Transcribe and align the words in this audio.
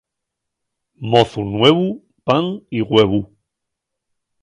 Mozu 1.09 1.41
nuevu, 1.51 1.87
pan 2.25 2.45
y 2.77 2.79
güevu. 2.87 3.19